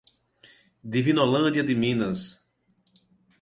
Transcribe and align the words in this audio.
Divinolândia 0.83 1.63
de 1.63 1.73
Minas 1.75 2.49